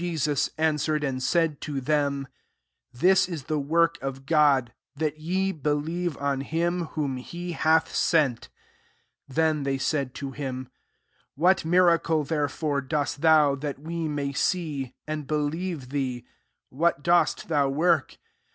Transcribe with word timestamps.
29 0.01 0.13
Jesus 0.15 0.49
answered, 0.57 1.03
and 1.03 1.21
said 1.21 1.61
to 1.61 1.79
them, 1.79 2.27
^< 2.95 2.99
This 2.99 3.29
is 3.29 3.43
the 3.43 3.59
work 3.59 3.99
of 4.01 4.25
God, 4.25 4.73
that 4.95 5.19
ye 5.19 5.51
believe 5.51 6.17
on 6.17 6.41
him 6.41 6.85
whom 6.97 7.17
he^hath 7.19 7.87
scan*" 7.89 8.37
30 8.37 8.47
Then 9.27 9.61
they 9.61 9.77
said 9.77 10.15
to 10.15 10.31
him," 10.31 10.69
What 11.35 11.63
mi 11.63 11.77
racle, 11.77 12.27
therefore, 12.27 12.81
dost 12.81 13.21
thou, 13.21 13.53
that 13.53 13.77
we 13.77 14.07
may 14.07 14.33
see, 14.33 14.95
and 15.05 15.27
believe 15.27 15.89
thee? 15.89 16.25
what 16.69 17.03
dost 17.03 17.47
thou 17.47 17.69
work 17.69 18.17